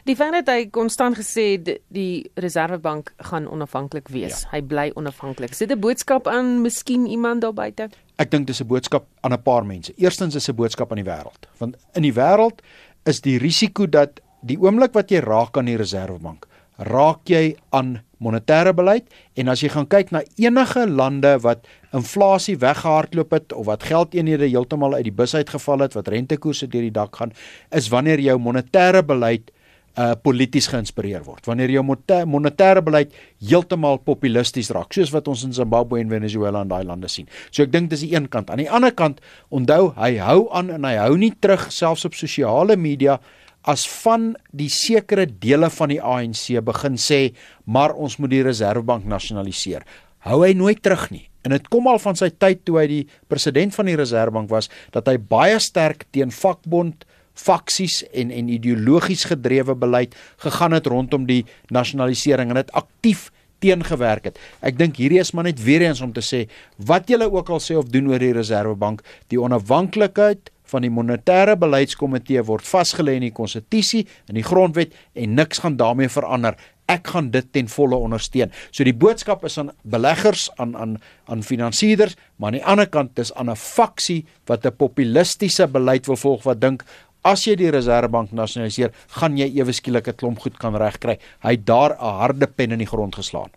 [0.08, 4.45] Die feit dat hy konstant gesê die, die Reservebank gaan onafhanklik wees.
[4.45, 4.49] Ja.
[4.55, 5.53] Hy bly onafhanklik.
[5.53, 7.89] Sit 'n boodskap aan miskien iemand daar buite?
[8.15, 9.93] Ek dink dis 'n boodskap aan 'n paar mense.
[9.97, 11.47] Eerstens is 'n boodskap aan die wêreld.
[11.58, 12.62] Want in die wêreld
[13.03, 16.45] is die risiko dat die oomblik wat jy raak aan die Reserwebank,
[16.77, 19.08] raak jy aan monetêre beleid
[19.39, 24.47] en as jy gaan kyk na enige lande wat inflasie weggehardloop het of wat geldeenhede
[24.47, 27.36] heeltemal uit die bus uitgeval het, wat rentekoerse deur die dak gaan,
[27.75, 29.51] is wanneer jou monetêre beleid
[29.95, 31.45] uh polities geïnspireer word.
[31.47, 31.84] Wanneer jou
[32.27, 37.08] monetêre beleid heeltemal populisties raak, soos wat ons in Zimbabwe en Venezuela en daai lande
[37.08, 37.29] sien.
[37.47, 38.51] So ek dink dis die een kant.
[38.51, 39.21] Aan die ander kant,
[39.55, 43.21] onthou, hy hou aan en hy hou nie terug selfs op sosiale media
[43.65, 47.34] as van die sekere dele van die ANC begin sê,
[47.65, 49.86] maar ons moet die Reserwebank nasionaliseer.
[50.25, 51.25] Hou hy nooit terug nie.
[51.45, 54.71] En dit kom al van sy tyd toe hy die president van die Reserwebank was
[54.93, 61.28] dat hy baie sterk teen vakbond faksies en en ideologies gedrewe beleid gegaan het rondom
[61.28, 63.28] die nasionalisering en dit aktief
[63.63, 64.39] teengewerk het.
[64.65, 66.45] Ek dink hierdie is maar net weer eens om te sê
[66.89, 71.56] wat julle ook al sê of doen oor die Reserwebank, die onafhanklikheid van die monetêre
[71.60, 76.56] beleidskomitee word vasgelê in die konstitusie en die grondwet en niks gaan daarmee verander.
[76.88, 78.51] Ek gaan dit ten volle ondersteun.
[78.71, 83.19] So die boodskap is aan beleggers, aan aan aan finansiëerders, maar aan die ander kant
[83.19, 86.84] is aan 'n faksie wat 'n populistiese beleid wil volg wat dink
[87.25, 91.17] As jy die Reserwebank nasionaliseer, gaan jy ewe skielik 'n klomp goed kan regkry.
[91.41, 93.49] Hy het daar 'n harde pen in die grond geslaan.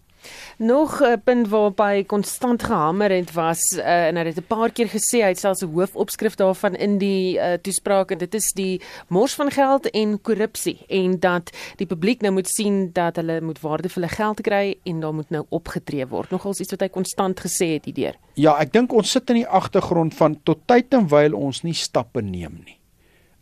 [0.59, 4.71] Nog 'n punt waarop hy konstant gehamer het was uh, en hy het 'n paar
[4.71, 8.53] keer gesê hy het selfs 'n hoofopskrif daarvan in die uh, toespraak en dit is
[8.53, 13.41] die mors van geld en korrupsie en dat die publiek nou moet sien dat hulle
[13.41, 16.31] moet waardevolle geld kry en daar moet nou opgetree word.
[16.31, 18.15] Nogals iets wat hy konstant gesê het hierdeur.
[18.35, 21.75] Ja, ek dink ons sit in die agtergrond van tot tyd en wyl ons nie
[21.75, 22.78] stappe neem nie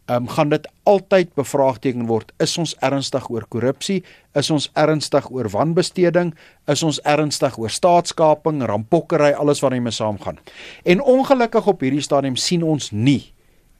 [0.06, 4.02] um, gaan dit altyd bevraagteken word is ons ernstig oor korrupsie
[4.38, 6.34] is ons ernstig oor wanbesteding
[6.72, 10.38] is ons ernstig oor staatskaping rampokkery alles wat daarmee saamgaan
[10.84, 13.22] en ongelukkig op hierdie stadium sien ons nie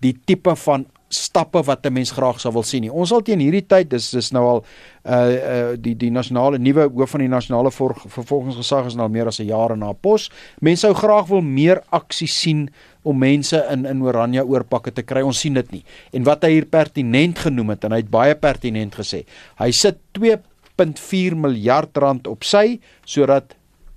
[0.04, 2.92] die tipe van stappe wat 'n mens graag sou wil sien nie.
[2.92, 4.64] Ons sal teen hierdie tyd dis dis nou al
[5.04, 9.26] uh uh die die nasionale nuwe hoof van die nasionale vervolgingsgesag is nou al meer
[9.26, 10.30] as 'n jaar na pos.
[10.60, 12.70] Mense sou graag wil meer aksie sien
[13.06, 15.22] om mense in in Oranje oorpakke te kry.
[15.26, 15.82] Ons sien dit nie.
[16.12, 19.22] En wat hy hier pertinent genoem het en hy het baie pertinent gesê.
[19.60, 23.54] Hy sit 2.4 miljard rand op sy sodat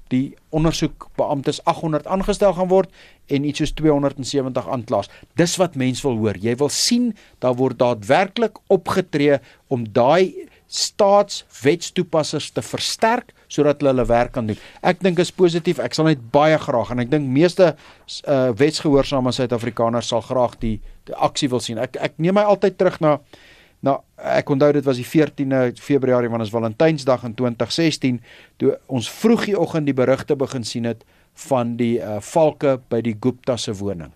[0.09, 2.93] die ondersoekbeamptes 800 aangestel gaan word
[3.29, 5.09] en iets soos 270 aanklaers.
[5.37, 6.37] Dis wat mense wil hoor.
[6.41, 7.11] Jy wil sien
[7.43, 9.37] daar word daadwerklik opgetree
[9.69, 14.59] om daai staatswetstoepassers te versterk sodat hulle hulle werk kan doen.
[14.85, 15.81] Ek dink is positief.
[15.83, 20.77] Ek sal net baie graag en ek dink meeste uh, wetsgehoorsame Suid-Afrikaners sal graag die,
[21.09, 21.81] die aksie wil sien.
[21.81, 23.17] Ek ek neem my altyd terug na
[23.85, 23.95] na
[24.35, 28.17] ek onthou dit was die 14de Februarie wanneer ons Valentynsdag in 2016
[28.59, 31.05] toe ons vroeg die oggend die berigte begin sien het
[31.47, 34.11] van die uh, valke by die Gupta se woning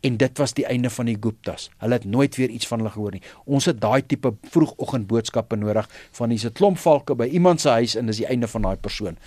[0.00, 1.70] en dit was die einde van die Guptas.
[1.82, 3.22] Hulle het nooit weer iets van hulle gehoor nie.
[3.44, 7.68] Ons het daai tipe vroegoggend boodskappe nodig van hier's 'n klomp valke by iemand se
[7.68, 9.18] huis en dis die einde van daai persoon.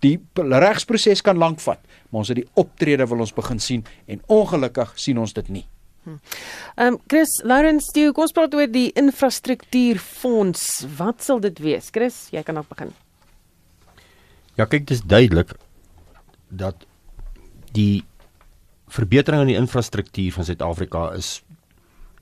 [0.00, 1.78] Die regsproses kan lank vat,
[2.10, 5.66] maar ons het die optrede wil ons begin sien en ongelukkig sien ons dit nie.
[6.04, 6.16] Hm.
[6.76, 10.86] Ehm um, Chris Lawrence, jy kom praat oor die infrastruktuurfonds.
[10.96, 11.90] Wat sal dit wees?
[11.92, 12.94] Chris, jy kan ook begin.
[14.56, 15.52] Ja, kyk, dit is duidelik
[16.48, 16.86] dat
[17.72, 18.04] die
[18.90, 21.40] verbetering in die infrastruktuur van Suid-Afrika is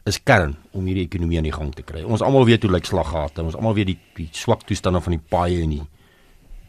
[0.09, 2.01] is kern om hierdie ekonomie aan die gang te kry.
[2.01, 5.25] Ons almal weet hoe lyk slaggate, ons almal weet die die swak toestande van die
[5.35, 5.85] paaie en die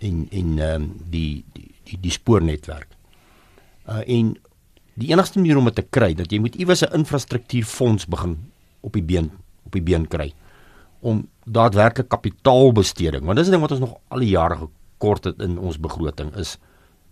[0.03, 2.91] en en ehm um, die die die, die spoornetwerk.
[3.87, 4.35] Uh en
[4.99, 8.37] die enigste manier om dit te kry dat jy moet iewers 'n infrastruktuurfonds begin
[8.81, 9.31] op die been
[9.65, 10.33] op die been kry
[10.99, 15.39] om daadwerklik kapitaalbesteding want dis 'n ding wat ons nog al die jare gekort het
[15.39, 16.57] in ons begroting is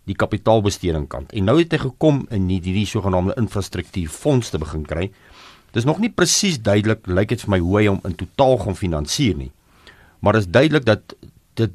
[0.07, 1.33] die kapitaalbesteding kant.
[1.35, 5.09] En nou het hy gekom in hierdie sogenaamde infrastruktuurfonds te begin kry.
[5.75, 8.79] Dis nog nie presies duidelik lyk dit vir my hoe hy hom in totaal gaan
[8.79, 9.51] finansier nie.
[10.23, 11.17] Maar dit is duidelik dat
[11.59, 11.73] dit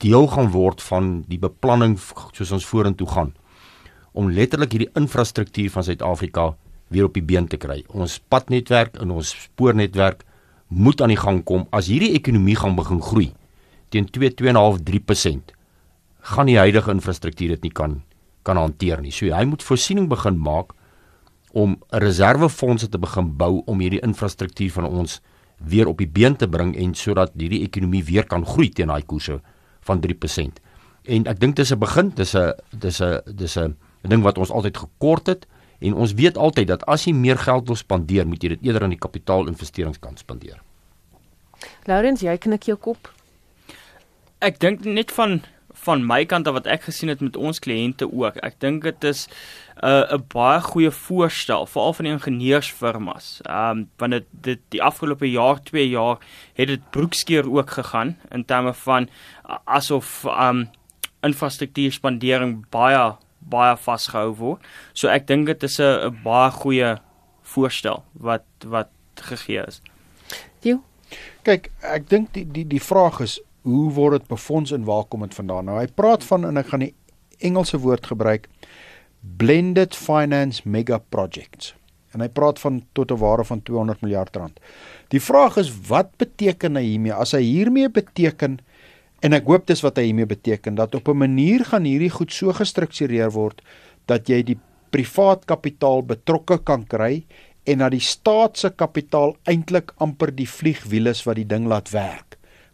[0.00, 3.34] deel gaan word van die beplanning soos ons vorentoe gaan
[4.16, 6.48] om letterlik hierdie infrastruktuur van Suid-Afrika
[6.90, 7.84] weer op die been te kry.
[7.94, 10.24] Ons padnetwerk en ons spoornetwerk
[10.70, 13.30] moet aan die gang kom as hierdie ekonomie gaan begin groei
[13.90, 15.54] teen 2 2.5 3%
[16.20, 18.02] gaan die huidige infrastruktuur dit nie kan
[18.42, 19.12] kan hanteer nie.
[19.12, 20.72] So hy moet voorsiening begin maak
[21.52, 25.20] om 'n reservefondse te begin bou om hierdie infrastruktuur van ons
[25.56, 29.02] weer op die been te bring en sodat hierdie ekonomie weer kan groei teen daai
[29.02, 29.40] koerse
[29.80, 30.60] van 3%.
[31.04, 34.50] En ek dink dis 'n begin, dis 'n dis 'n dis 'n ding wat ons
[34.50, 35.46] altyd gekort het
[35.80, 38.82] en ons weet altyd dat as jy meer geld wil spandeer, moet jy dit eerder
[38.82, 40.62] aan die kapitaalinvesteringskant spandeer.
[41.84, 43.10] Laurens, jy knik jou kop.
[44.40, 45.42] Ek dink net van
[45.84, 48.36] van my kant af wat ek gesien het met ons kliënte ook.
[48.44, 49.26] Ek dink dit is
[49.82, 53.40] 'n uh, 'n baie goeie voorstel veral van die ingenieursfirmas.
[53.44, 56.18] Ehm um, want dit dit die afgelope jaar, 2 jaar
[56.54, 59.08] het dit broekskeer ook gegaan in terme van
[59.48, 60.68] uh, asof ehm um,
[61.22, 64.60] infrastruktuurspandering baie baie vasgehou word.
[64.92, 66.98] So ek dink dit is 'n 'n baie goeie
[67.42, 69.82] voorstel wat wat gegee is.
[70.60, 70.82] Jo.
[71.42, 75.20] Kyk, ek dink die die die vraag is hoe word dit befonds en waar kom
[75.20, 75.64] dit vandaan?
[75.64, 76.94] Nou hy praat van en ek gaan die
[77.40, 78.48] Engelse woord gebruik
[79.20, 81.74] blended finance mega projects.
[82.12, 84.60] En hy praat van tot 'n waarde van 200 miljard rand.
[85.08, 87.12] Die vraag is wat beteken hy hiermee?
[87.12, 88.58] As hy hiermee beteken
[89.20, 92.32] en ek hoop dis wat hy hiermee beteken dat op 'n manier gaan hierdie goed
[92.32, 93.62] so gestruktureer word
[94.06, 94.58] dat jy die
[94.90, 97.24] privaat kapitaal betrokke kan kry
[97.64, 101.90] en dat die staat se kapitaal eintlik amper die vliegwiel is wat die ding laat
[101.90, 102.29] werk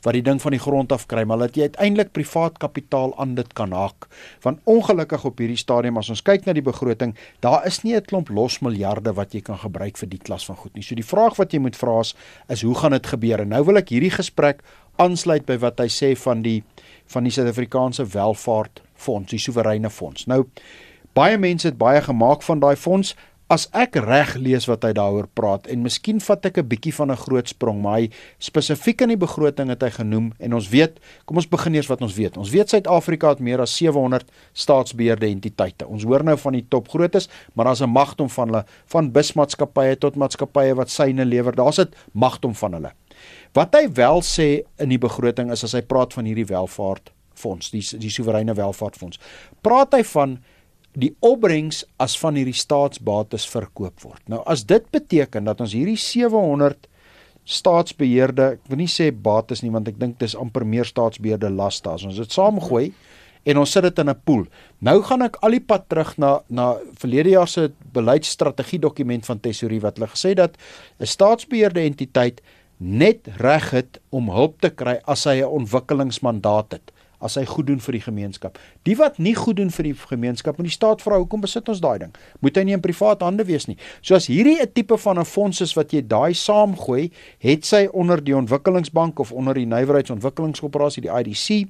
[0.07, 3.35] wat die ding van die grond af kry maar dat jy uiteindelik privaat kapitaal aan
[3.35, 4.07] dit kan haak.
[4.45, 8.07] Want ongelukkig op hierdie stadium as ons kyk na die begroting daar is nie 'n
[8.07, 10.83] klomp los miljarde wat jy kan gebruik vir die klas van goed nie.
[10.83, 12.15] So die vraag wat jy moet vra is,
[12.49, 13.41] is hoe gaan dit gebeur?
[13.41, 14.63] En nou wil ek hierdie gesprek
[14.97, 16.63] aansluit by wat hy sê van die
[17.07, 20.27] van die Suid-Afrikaanse Welvaartfonds die soewereine fonds.
[20.27, 20.47] Nou
[21.15, 23.15] baie mense het baie gemaak van daai fonds
[23.47, 27.13] As ek reg lees wat hy daaroor praat en miskien vat ek 'n bietjie van
[27.13, 28.11] 'n groot sprong, maar hy
[28.43, 32.03] spesifiek in die begroting het hy genoem en ons weet, kom ons begin eers wat
[32.03, 32.37] ons weet.
[32.37, 35.87] Ons weet Suid-Afrika het meer as 700 staatsbeheerde entiteite.
[35.87, 40.17] Ons hoor nou van die topgrootes, maar daar's 'n magdom van hulle, van busmaatskappye tot
[40.17, 41.55] maatskappye wat syne lewer.
[41.55, 42.93] Daar's 'n magdom van hulle.
[43.53, 47.99] Wat hy wel sê in die begroting is as hy praat van hierdie welvaartfonds, die
[47.99, 49.19] die soewereine welvaartfonds,
[49.63, 50.39] praat hy van
[50.97, 54.23] die opbrengs as van hierdie staatsbates verkoop word.
[54.33, 56.89] Nou as dit beteken dat ons hierdie 700
[57.47, 61.93] staatsbeheerde, ek wil nie sê bates nie want ek dink dis amper meer staatsbeheerde laste
[61.93, 62.89] as ons dit saamgooi
[63.47, 64.45] en ons sit dit in 'n pool.
[64.81, 69.41] Nou gaan ek al die pad terug na na verlede jaar se beleidsstrategie dokument van
[69.41, 70.57] Tesorie wat hulle gesê dat
[71.01, 72.41] 'n staatsbeheerde entiteit
[72.79, 77.67] net reg het om hulp te kry as hy 'n ontwikkelingsmandaat het as hy goed
[77.67, 78.59] doen vir die gemeenskap.
[78.85, 81.81] Die wat nie goed doen vir die gemeenskap, moet die staat vra hoekom besit ons
[81.81, 82.13] daai ding?
[82.41, 83.77] Moet hy nie in privaat hande wees nie?
[84.03, 87.89] So as hierdie 'n tipe van 'n fonds is wat jy daai saamgooi, het sy
[87.93, 91.69] onder die ontwikkelingsbank of onder die nywerheidsontwikkelingskoöperasie die IDC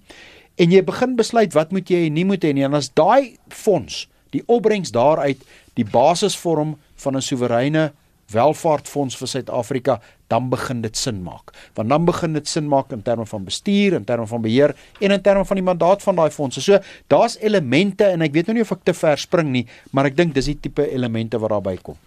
[0.56, 3.36] en jy begin besluit wat moet jy en nie moet hê nie en as daai
[3.48, 5.38] fonds die opbrengs daaruit
[5.76, 7.92] die basis vorm van 'n soewereine
[8.32, 10.00] welvaartfonds vir Suid-Afrika,
[10.32, 11.52] dan begin dit sin maak.
[11.74, 15.10] Want dan begin dit sin maak in terme van bestuur, in terme van beheer en
[15.10, 16.60] in terme van die mandaat van daai fondse.
[16.60, 20.10] So daar's elemente en ek weet nou nie of ek te ver spring nie, maar
[20.10, 21.98] ek dink dis die tipe elemente wat daarby kom.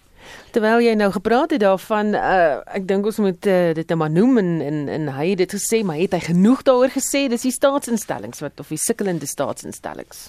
[0.54, 4.12] Terwyl jy nou gepraat het daarvan, uh, ek dink ons moet uh, dit net maar
[4.14, 7.26] noem en en en hy het dit gesê, maar het hy genoeg daaroor gesê?
[7.32, 10.28] Dis die staatsinstellings wat of die sukkelende staatsinstellings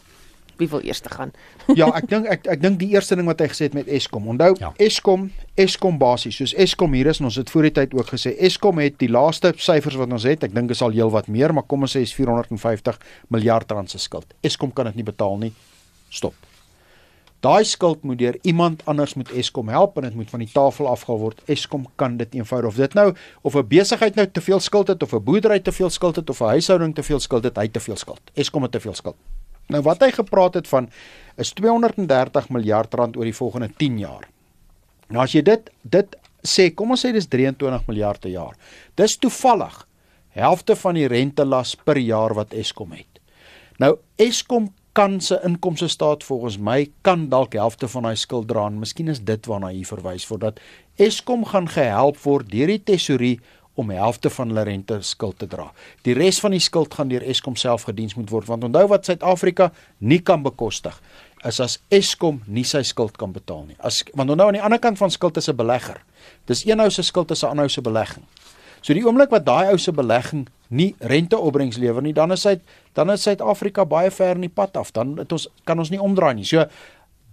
[0.60, 1.32] wie wil eers te gaan?
[1.80, 4.28] ja, ek dink ek ek dink die eerste ding wat hy gesê het met Eskom.
[4.34, 4.72] Onthou, ja.
[4.80, 8.34] Eskom, Eskom basies, soos Eskom hier is en ons het voor die tyd ook gesê,
[8.38, 11.66] Eskom het die laaste syfers wat ons het, ek dink is al heelwat meer, maar
[11.68, 14.38] kom ons sê is 450 miljard rand se skuld.
[14.46, 15.52] Eskom kan dit nie betaal nie.
[16.10, 16.34] Stop.
[17.40, 20.88] Daai skuld moet deur iemand anders met Eskom help en dit moet van die tafel
[20.88, 21.40] afgehaal word.
[21.48, 25.02] Eskom kan dit eenvoudig of dit nou of 'n besigheid nou te veel skuld het
[25.02, 27.68] of 'n boerdery te veel skuld het of 'n huishouding te veel skuld het, hy
[27.68, 28.20] te veel skuld.
[28.34, 29.16] Eskom het te veel skuld.
[29.70, 30.88] Nou wat hy gepraat het van
[31.40, 34.26] is 230 miljard rand oor die volgende 10 jaar.
[35.10, 38.58] Nou as jy dit dit sê, kom ons sê dis 23 miljard per jaar.
[38.98, 39.84] Dis toevallig
[40.36, 43.20] helfte van die rentelas per jaar wat Eskom het.
[43.82, 48.66] Nou Eskom kan se inkomste staat volgens my kan dalk helfte van daai skuld dra
[48.66, 50.58] en miskien is dit waarna hy verwys voordat
[50.98, 53.36] Eskom gaan gehelp word deur die tesorie
[53.74, 55.70] om helfte van hulle rente skuld te dra.
[56.02, 59.08] Die res van die skuld gaan deur Eskom self gediens moet word want onthou wat
[59.08, 60.96] Suid-Afrika nie kan bekostig
[61.48, 63.76] is as Eskom nie sy skuld kan betaal nie.
[63.78, 66.02] As want onthou aan die ander kant van skuld is 'n belegger.
[66.46, 68.24] Dis een ou se skuld is 'n ander ou se belegging.
[68.80, 72.60] So die oomblik wat daai ou se belegging nie renteopbrengs lewer nie, dan is hy
[72.94, 74.92] dan is Suid-Afrika baie ver in die pad af.
[74.92, 76.44] Dan het ons kan ons nie omdraai nie.
[76.44, 76.64] So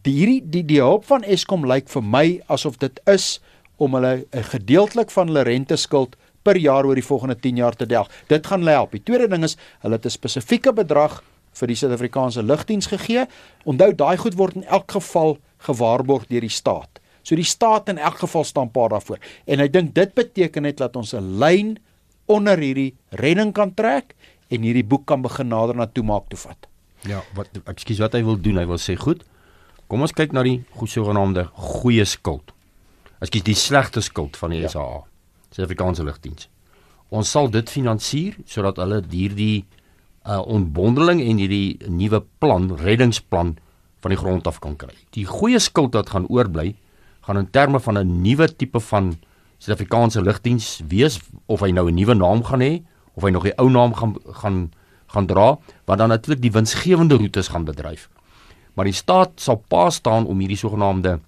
[0.03, 3.39] die hierdie die die hulp van Eskom lyk vir my asof dit is
[3.77, 6.15] om hulle 'n gedeeltelik van hulle renteskuld
[6.47, 8.11] per jaar oor die volgende 10 jaar te delg.
[8.31, 8.93] Dit gaan help.
[8.95, 11.23] Die tweede ding is hulle het 'n spesifieke bedrag
[11.59, 13.25] vir die Suid-Afrikaanse lugdiens gegee.
[13.65, 17.01] Onthou daai goed word in elk geval gewaarborg deur die staat.
[17.23, 19.19] So die staat in elk geval staan paar daarvoor.
[19.45, 21.77] En ek dink dit beteken net dat ons 'n lyn
[22.25, 24.15] onder hierdie redding kan trek
[24.47, 26.67] en hierdie boek kan begin nader na toe maak toe vat.
[27.07, 29.23] Ja, wat ekskuus wat hy wil doen, hy wil sê goed.
[29.87, 32.51] Kom ons kyk na die sogenaamde goeie skuld.
[33.19, 34.67] Ekskuus die slegte skuld van die ja.
[34.67, 35.03] SAA.
[35.57, 36.45] Suid-Afrikaanse lugdiens.
[37.09, 39.65] Ons sal dit finansier sodat hulle hierdie
[40.27, 43.55] uh, ontbondeling en hierdie nuwe plan, reddingsplan
[44.05, 44.93] van die grond af kan kry.
[45.17, 46.75] Die goeie skuld wat gaan oorbly,
[47.25, 49.17] gaan in terme van 'n nuwe tipe van
[49.57, 52.83] Suid-Afrikaanse lugdiens wees of hy nou 'n nuwe naam gaan hê
[53.15, 54.71] of hy nog die ou naam gaan gaan
[55.07, 58.09] gaan dra, wat dan natuurlik die winsgewende roetes gaan bedryf.
[58.73, 61.19] Maar die staat sal pa staan om hierdie sogenaamde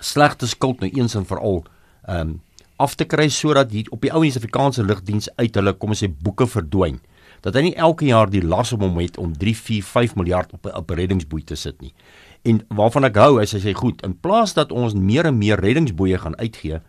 [0.00, 1.64] slegte skuld nou eens en vir al
[2.04, 2.40] ehm um,
[2.80, 6.08] af te kry sodat hier op die ou Suid-Afrikaanse lugdiens uit hulle kom ons sê
[6.08, 7.00] boeke verdwyn
[7.44, 10.52] dat hy nie elke jaar die las op hom het om 3, 4, 5 miljard
[10.52, 11.94] op 'n reddingsboei te sit nie.
[12.44, 15.60] En waarvan ek hou is as hy goed, in plaas dat ons meer en meer
[15.60, 16.80] reddingsboeie gaan uitgee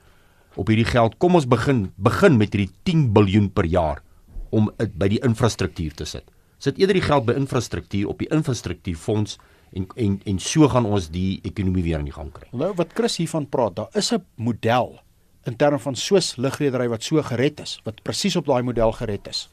[0.56, 4.04] op hierdie geld, kom ons begin begin met hierdie 10 miljard per jaar
[4.50, 6.24] om dit by die infrastruktuur te sit.
[6.60, 9.38] Sit eerder die geld by infrastruktuur op die infrastruktuurfonds
[9.74, 12.48] en en en so gaan ons die ekonomie weer in die gang kry.
[12.52, 15.00] Nou wat Chris hiervan praat, daar is 'n model
[15.44, 19.28] in terme van soos lugredery wat so gered is, wat presies op daai model gered
[19.28, 19.48] is.